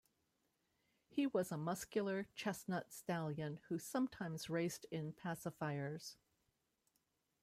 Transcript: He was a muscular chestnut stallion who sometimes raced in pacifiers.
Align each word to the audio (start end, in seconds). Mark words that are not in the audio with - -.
He 1.09 1.27
was 1.27 1.51
a 1.51 1.57
muscular 1.57 2.25
chestnut 2.33 2.91
stallion 2.91 3.59
who 3.69 3.77
sometimes 3.77 4.49
raced 4.49 4.87
in 4.89 5.13
pacifiers. 5.13 6.15